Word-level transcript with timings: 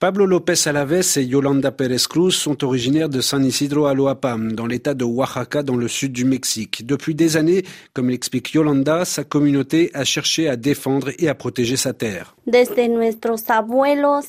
Pablo 0.00 0.26
López 0.26 0.68
Alaves 0.68 1.16
et 1.16 1.24
Yolanda 1.24 1.72
Pérez 1.72 2.06
Cruz 2.08 2.30
sont 2.30 2.62
originaires 2.62 3.08
de 3.08 3.20
San 3.20 3.44
Isidro 3.44 3.86
Aloapam, 3.86 4.52
dans 4.52 4.66
l'état 4.66 4.94
de 4.94 5.02
Oaxaca, 5.02 5.64
dans 5.64 5.74
le 5.74 5.88
sud 5.88 6.12
du 6.12 6.24
Mexique. 6.24 6.86
Depuis 6.86 7.16
des 7.16 7.36
années, 7.36 7.64
comme 7.94 8.08
l'explique 8.08 8.52
Yolanda, 8.54 9.04
sa 9.04 9.24
communauté 9.24 9.90
a 9.94 10.04
cherché 10.04 10.48
à 10.48 10.54
défendre 10.54 11.10
et 11.18 11.28
à 11.28 11.34
protéger 11.34 11.74
sa 11.74 11.94
terre. 11.94 12.36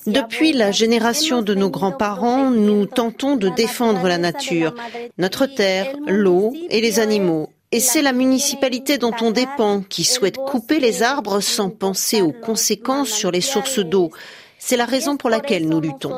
Depuis 0.07 0.53
la 0.53 0.71
génération 0.71 1.43
de 1.43 1.53
nos 1.53 1.69
grands-parents, 1.69 2.49
nous 2.49 2.87
tentons 2.87 3.35
de 3.35 3.49
défendre 3.49 4.07
la 4.07 4.17
nature, 4.17 4.73
notre 5.19 5.45
terre, 5.45 5.93
l'eau 6.07 6.51
et 6.71 6.81
les 6.81 6.99
animaux. 6.99 7.47
Et 7.71 7.79
c'est 7.79 8.01
la 8.01 8.13
municipalité 8.13 8.97
dont 8.97 9.13
on 9.21 9.29
dépend 9.29 9.83
qui 9.87 10.03
souhaite 10.03 10.37
couper 10.37 10.79
les 10.79 11.03
arbres 11.03 11.41
sans 11.41 11.69
penser 11.69 12.23
aux 12.23 12.31
conséquences 12.31 13.09
sur 13.09 13.29
les 13.29 13.41
sources 13.41 13.77
d'eau. 13.77 14.09
C'est 14.61 14.75
la 14.75 14.85
raison 14.85 15.15
pour 15.15 15.29
laquelle 15.29 15.67
nous 15.67 15.79
luttons. 15.79 16.17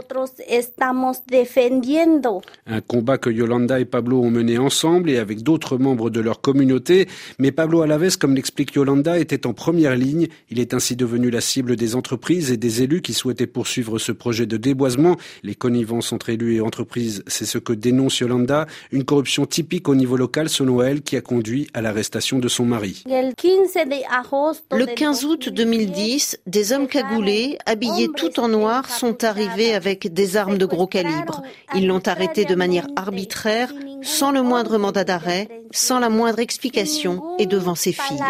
Un 2.65 2.81
combat 2.81 3.17
que 3.19 3.29
Yolanda 3.29 3.79
et 3.79 3.85
Pablo 3.85 4.19
ont 4.21 4.31
mené 4.31 4.57
ensemble 4.57 5.11
et 5.11 5.19
avec 5.19 5.43
d'autres 5.43 5.77
membres 5.77 6.09
de 6.09 6.19
leur 6.19 6.41
communauté. 6.41 7.07
Mais 7.37 7.51
Pablo 7.51 7.81
Alaves, 7.81 8.17
comme 8.17 8.35
l'explique 8.35 8.73
Yolanda, 8.73 9.19
était 9.19 9.45
en 9.45 9.53
première 9.53 9.95
ligne. 9.95 10.27
Il 10.49 10.59
est 10.59 10.73
ainsi 10.73 10.95
devenu 10.95 11.29
la 11.29 11.39
cible 11.39 11.75
des 11.75 11.95
entreprises 11.95 12.51
et 12.51 12.57
des 12.57 12.81
élus 12.81 13.01
qui 13.01 13.13
souhaitaient 13.13 13.45
poursuivre 13.45 13.99
ce 13.99 14.11
projet 14.11 14.47
de 14.47 14.57
déboisement. 14.57 15.17
Les 15.43 15.55
connivences 15.55 16.11
entre 16.11 16.29
élus 16.29 16.55
et 16.55 16.61
entreprises, 16.61 17.23
c'est 17.27 17.45
ce 17.45 17.59
que 17.59 17.73
dénonce 17.73 18.19
Yolanda. 18.19 18.65
Une 18.91 19.05
corruption 19.05 19.45
typique 19.45 19.87
au 19.87 19.95
niveau 19.95 20.17
local, 20.17 20.49
selon 20.49 20.81
elle, 20.81 21.03
qui 21.03 21.15
a 21.15 21.21
conduit 21.21 21.67
à 21.75 21.81
l'arrestation 21.81 22.39
de 22.39 22.47
son 22.47 22.65
mari. 22.65 23.03
Le 23.05 24.95
15 24.95 25.25
août 25.25 25.49
2010, 25.49 26.39
des 26.47 26.73
hommes 26.73 26.87
cagoulés, 26.87 27.59
habillés 27.67 28.09
tout 28.15 28.30
en 28.39 28.47
noir 28.47 28.89
sont 28.89 29.23
arrivés 29.23 29.73
avec 29.73 30.13
des 30.13 30.37
armes 30.37 30.57
de 30.57 30.65
gros 30.65 30.87
calibre. 30.87 31.41
Ils 31.75 31.87
l'ont 31.87 32.01
arrêté 32.05 32.45
de 32.45 32.55
manière 32.55 32.87
arbitraire, 32.95 33.71
sans 34.01 34.31
le 34.31 34.41
moindre 34.41 34.77
mandat 34.77 35.03
d'arrêt, 35.03 35.47
sans 35.71 35.99
la 35.99 36.09
moindre 36.09 36.39
explication 36.39 37.35
et 37.37 37.45
devant 37.45 37.75
ses 37.75 37.93
filles 37.93 38.23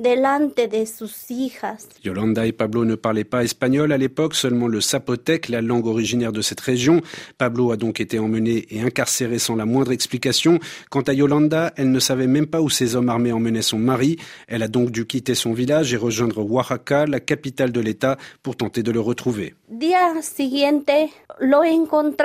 delante 0.00 0.56
de 0.56 0.84
sus 0.86 1.30
hijas. 1.30 1.86
Yolanda 2.02 2.46
et 2.46 2.52
Pablo 2.52 2.84
ne 2.84 2.94
parlaient 2.94 3.24
pas 3.24 3.44
espagnol 3.44 3.92
à 3.92 3.98
l'époque, 3.98 4.34
seulement 4.34 4.66
le 4.66 4.80
zapotèque, 4.80 5.50
la 5.50 5.60
langue 5.60 5.86
originaire 5.86 6.32
de 6.32 6.40
cette 6.40 6.60
région. 6.60 7.02
Pablo 7.36 7.70
a 7.70 7.76
donc 7.76 8.00
été 8.00 8.18
emmené 8.18 8.66
et 8.70 8.80
incarcéré 8.80 9.38
sans 9.38 9.56
la 9.56 9.66
moindre 9.66 9.92
explication. 9.92 10.58
Quant 10.88 11.02
à 11.02 11.12
Yolanda, 11.12 11.72
elle 11.76 11.90
ne 11.90 12.00
savait 12.00 12.26
même 12.26 12.46
pas 12.46 12.62
où 12.62 12.70
ces 12.70 12.96
hommes 12.96 13.10
armés 13.10 13.32
emmenaient 13.32 13.60
son 13.62 13.78
mari. 13.78 14.16
Elle 14.48 14.62
a 14.62 14.68
donc 14.68 14.90
dû 14.90 15.06
quitter 15.06 15.34
son 15.34 15.52
village 15.52 15.92
et 15.92 15.98
rejoindre 15.98 16.38
Oaxaca, 16.50 17.04
la 17.06 17.20
capitale 17.20 17.70
de 17.70 17.80
l'État, 17.80 18.16
pour 18.42 18.56
tenter 18.56 18.82
de 18.82 18.90
le 18.90 19.00
retrouver. 19.00 19.54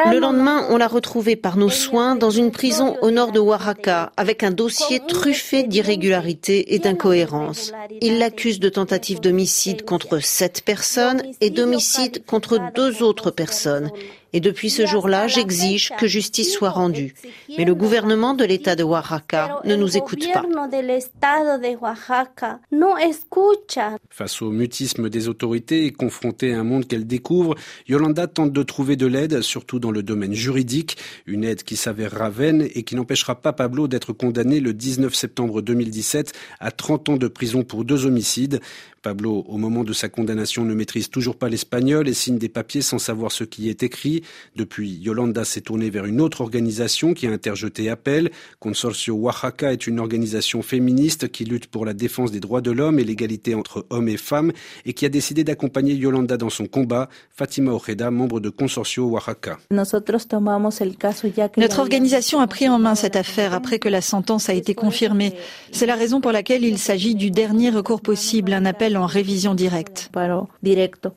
Le 0.06 0.20
lendemain, 0.20 0.66
on 0.70 0.78
l'a 0.78 0.88
retrouvé 0.88 1.36
par 1.36 1.58
nos 1.58 1.70
soins 1.70 2.16
dans 2.16 2.32
une 2.32 2.52
prison 2.52 2.96
au 3.02 3.12
nord 3.12 3.32
de 3.32 3.40
Oaxaca, 3.40 4.12
avec 4.18 4.44
un 4.44 4.52
dossier 4.52 5.02
truffé 5.06 5.64
d'irrégularités 5.64 6.74
et 6.74 6.80
d'incohérences. 6.80 7.65
Il 8.02 8.20
l'accuse 8.20 8.60
de 8.60 8.70
tentative 8.70 9.20
d'homicide 9.20 9.84
contre 9.84 10.20
sept 10.20 10.62
personnes 10.66 11.22
et 11.42 11.50
d'homicide 11.50 12.26
contre 12.26 12.60
deux 12.76 13.04
autres 13.04 13.32
personnes. 13.32 13.92
Et 14.36 14.42
depuis 14.42 14.70
ce 14.70 14.86
jour-là, 14.86 15.28
j'exige 15.28 15.94
que 15.98 16.08
justice 16.08 16.52
soit 16.52 16.70
rendue. 16.70 17.16
Mais 17.58 17.64
le 17.64 17.74
gouvernement 17.74 18.34
de 18.34 18.44
l'État 18.44 18.76
de 18.76 18.84
Oaxaca 18.84 19.62
ne 19.64 19.78
nous 19.78 19.96
écoute 19.96 20.28
pas. 20.34 20.44
Face 24.10 24.42
au 24.42 24.52
mutisme 24.52 25.10
des 25.10 25.30
autorités 25.30 25.86
et 25.86 25.92
confrontée 25.92 26.54
à 26.54 26.60
un 26.60 26.66
monde 26.66 26.86
qu'elle 26.86 27.08
découvre, 27.08 27.56
Yolanda 27.88 28.28
tente 28.28 28.52
de 28.52 28.64
trouver 28.64 28.98
de 28.98 29.06
l'aide, 29.06 29.40
surtout 29.40 29.80
dans 29.80 29.92
le 29.92 30.04
domaine 30.04 30.34
juridique, 30.34 30.98
une 31.28 31.46
aide 31.46 31.64
qui 31.64 31.78
s'avérera 31.78 32.30
vaine 32.30 32.68
et 32.76 32.84
qui 32.84 32.96
n'empêchera 32.96 33.36
pas 33.36 33.54
Pablo 33.54 33.88
d'être 33.88 34.12
condamné 34.12 34.60
le 34.60 34.74
19 34.74 35.16
septembre 35.16 35.62
2017 35.62 36.34
à 36.60 36.72
30 36.72 37.08
ans 37.08 37.18
de 37.18 37.30
prison 37.30 37.64
pour 37.64 37.86
deux 37.86 38.06
homicides. 38.06 38.60
Pablo, 39.06 39.46
au 39.48 39.58
moment 39.58 39.84
de 39.84 39.94
sa 39.94 40.10
condamnation, 40.10 40.66
ne 40.66 40.74
maîtrise 40.74 41.12
toujours 41.12 41.38
pas 41.38 41.48
l'espagnol 41.48 42.10
et 42.10 42.14
signe 42.16 42.40
des 42.40 42.50
papiers 42.50 42.82
sans 42.82 42.98
savoir 42.98 43.32
ce 43.32 43.44
qui 43.44 43.70
est 43.70 43.84
écrit. 43.84 44.24
Depuis, 44.56 44.90
Yolanda 44.90 45.46
s'est 45.46 45.62
tournée 45.62 45.90
vers 45.90 46.06
une 46.06 46.22
autre 46.22 46.42
organisation 46.42 47.14
qui 47.14 47.28
a 47.28 47.32
interjeté 47.32 47.90
appel. 47.90 48.32
Consorcio 48.60 49.16
Oaxaca 49.16 49.74
est 49.74 49.88
une 49.88 50.00
organisation 50.00 50.62
féministe 50.62 51.32
qui 51.32 51.46
lutte 51.46 51.68
pour 51.68 51.86
la 51.86 51.94
défense 51.94 52.32
des 52.32 52.40
droits 52.40 52.62
de 52.62 52.72
l'homme 52.72 53.00
et 53.00 53.04
l'égalité 53.04 53.56
entre 53.56 53.86
hommes 53.90 54.10
et 54.10 54.18
femmes 54.18 54.52
et 54.86 54.94
qui 54.94 55.06
a 55.06 55.10
décidé 55.10 55.44
d'accompagner 55.44 55.94
Yolanda 55.94 56.38
dans 56.38 56.50
son 56.50 56.66
combat. 56.66 57.10
Fatima 57.30 57.72
Ojeda, 57.72 58.12
membre 58.12 58.40
de 58.40 58.50
Consorcio 58.50 59.06
Oaxaca. 59.06 59.58
Notre 59.72 61.80
organisation 61.80 62.40
a 62.40 62.48
pris 62.48 62.70
en 62.70 62.80
main 62.80 62.96
cette 62.96 63.16
affaire 63.16 63.54
après 63.54 63.80
que 63.80 63.90
la 63.90 64.02
sentence 64.02 64.50
a 64.50 64.54
été 64.54 64.74
confirmée. 64.74 65.34
C'est 65.72 65.86
la 65.86 65.96
raison 65.96 66.22
pour 66.22 66.32
laquelle 66.32 66.64
il 66.64 66.78
s'agit 66.78 67.16
du 67.16 67.32
dernier 67.32 67.70
recours 67.70 68.02
possible, 68.02 68.54
un 68.54 68.66
appel 68.66 68.98
en 68.98 69.06
révision 69.06 69.54
directe. 69.54 70.10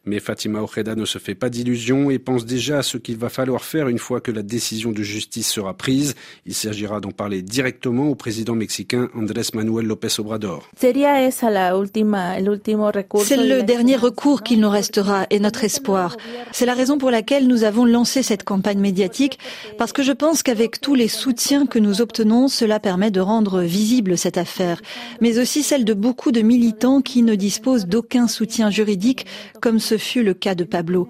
Mais 0.05 0.21
Fatima 0.21 0.63
Ojeda 0.63 0.95
ne 0.95 1.05
se 1.05 1.19
fait 1.19 1.35
pas 1.35 1.49
d'illusions 1.49 2.11
et 2.11 2.19
pense 2.19 2.45
déjà 2.45 2.79
à 2.79 2.83
ce 2.83 2.98
qu'il 2.99 3.17
va 3.17 3.29
falloir 3.29 3.65
faire 3.65 3.89
une 3.89 3.99
fois 3.99 4.21
que 4.21 4.31
la 4.31 4.43
décision 4.43 4.93
de 4.93 5.03
justice 5.03 5.49
sera 5.49 5.75
prise. 5.75 6.15
Il 6.47 6.55
s'agira 6.55 7.01
d'en 7.01 7.11
parler 7.11 7.43
directement 7.43 8.09
au 8.09 8.15
président 8.15 8.55
mexicain 8.55 9.09
Andrés 9.15 9.43
Manuel 9.55 9.87
López 9.87 10.19
Obrador. 10.19 10.69
C'est 10.77 10.93
le 10.93 13.63
dernier 13.63 13.97
recours 13.97 14.43
qu'il 14.43 14.61
nous 14.61 14.71
restera 14.71 15.27
et 15.31 15.39
notre 15.39 15.65
espoir. 15.65 16.17
C'est 16.53 16.67
la 16.67 16.75
raison 16.75 16.99
pour 16.99 17.11
laquelle 17.11 17.47
nous 17.47 17.65
avons 17.65 17.85
lancé 17.85 18.23
cette 18.23 18.45
campagne 18.45 18.81
médiatique, 18.81 19.39
parce 19.79 19.93
que 19.93 20.03
je 20.03 20.13
pense 20.13 20.43
qu'avec 20.43 20.81
tous 20.81 20.95
les 20.95 21.09
soutiens 21.09 21.67
que 21.67 21.79
nous 21.79 22.01
obtenons, 22.01 22.49
cela 22.49 22.81
permet 22.81 23.11
de 23.11 23.21
rendre 23.21 23.63
visible 23.63 24.19
cette 24.19 24.39
affaire, 24.39 24.81
mais 25.21 25.39
aussi 25.39 25.63
celle 25.63 25.85
de 25.85 25.95
beaucoup 25.95 26.33
de 26.33 26.41
militants 26.41 27.01
qui 27.01 27.23
ne 27.23 27.35
disposent 27.35 27.87
d'aucun 27.87 28.29
soutien 28.29 28.71
juridique, 28.71 29.27
comme 29.61 29.79
ce 29.79 29.99
fut 29.99 30.23
le 30.23 30.35
cas 30.35 30.55
de 30.55 30.65
Pablo. 30.65 31.09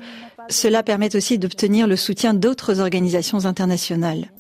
Cela 0.51 0.83
permet 0.83 1.15
aussi 1.15 1.39
d'obtenir 1.39 1.87
le 1.87 1.97
soutien 1.97 2.33
d'autres 2.33 2.81
organisations 2.81 3.45
internationales. 3.45 4.31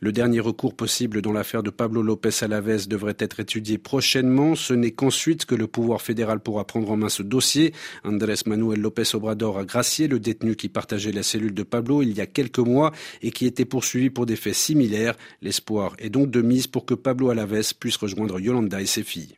Le 0.00 0.12
dernier 0.12 0.40
recours 0.40 0.74
possible 0.74 1.22
dans 1.22 1.32
l'affaire 1.32 1.62
de 1.62 1.70
Pablo 1.70 2.02
López 2.02 2.42
Alaves 2.42 2.86
devrait 2.86 3.16
être 3.18 3.40
étudié 3.40 3.78
prochainement. 3.78 4.54
Ce 4.54 4.74
n'est 4.74 4.90
qu'ensuite 4.90 5.46
que 5.46 5.54
le 5.54 5.66
pouvoir 5.66 6.02
fédéral 6.02 6.40
pourra 6.40 6.66
prendre 6.66 6.90
en 6.90 6.98
main 6.98 7.08
ce 7.08 7.22
dossier. 7.22 7.72
Andrés 8.04 8.34
Manuel 8.44 8.80
López 8.80 9.14
Obrador 9.14 9.58
a 9.58 9.64
gracié 9.64 10.06
le 10.06 10.20
détenu 10.20 10.54
qui 10.54 10.68
partageait 10.68 11.12
la 11.12 11.22
cellule 11.22 11.54
de 11.54 11.62
Pablo 11.62 12.02
il 12.02 12.12
y 12.12 12.20
a 12.20 12.26
quelques 12.26 12.58
mois 12.58 12.92
et 13.22 13.30
qui 13.30 13.46
était 13.46 13.64
poursuivi 13.64 14.10
pour 14.10 14.26
des 14.26 14.36
faits 14.36 14.54
similaires. 14.54 15.14
L'espoir 15.40 15.94
est 15.98 16.10
donc 16.10 16.30
de 16.30 16.42
mise 16.42 16.66
pour 16.66 16.84
que 16.84 16.94
Pablo 16.94 17.30
Alaves 17.30 17.74
puisse 17.78 17.96
rejoindre 17.96 18.38
Yolanda 18.38 18.82
et 18.82 18.86
ses 18.86 19.02
filles. 19.02 19.34